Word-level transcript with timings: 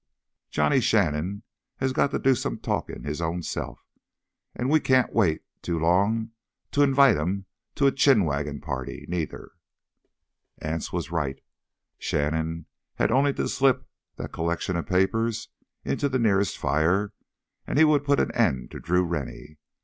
"Johnny 0.49 0.79
Shannon 0.79 1.43
has 1.77 1.93
got 1.93 2.09
to 2.09 2.17
do 2.17 2.33
some 2.33 2.57
talkin' 2.57 3.03
his 3.03 3.21
ownself. 3.21 3.85
An' 4.55 4.67
we 4.67 4.79
can't 4.79 5.13
wait 5.13 5.43
too 5.61 5.77
long 5.77 6.31
to 6.71 6.81
invite 6.81 7.17
him 7.17 7.45
to 7.75 7.85
a 7.85 7.91
chin 7.91 8.25
waggin' 8.25 8.61
party, 8.61 9.05
neither!" 9.07 9.51
Anse 10.57 10.91
was 10.91 11.11
right. 11.11 11.39
Shannon 11.99 12.65
had 12.95 13.11
only 13.11 13.31
to 13.35 13.47
slip 13.47 13.87
that 14.15 14.33
collection 14.33 14.75
of 14.75 14.87
papers 14.87 15.49
into 15.85 16.09
the 16.09 16.17
nearest 16.17 16.57
fire 16.57 17.13
and 17.67 17.77
he 17.77 17.85
would 17.85 18.03
put 18.03 18.19
an 18.19 18.31
end 18.31 18.71
to 18.71 18.79
Drew 18.79 19.03
Rennie. 19.03 19.59